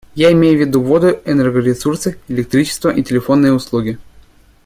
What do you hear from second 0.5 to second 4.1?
в виду воду, энергоресурсы, электричество и телефонные услуги.